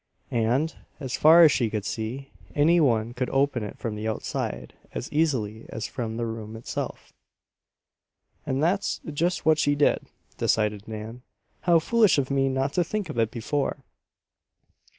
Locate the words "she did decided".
9.59-10.87